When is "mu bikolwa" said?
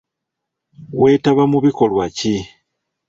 1.51-2.05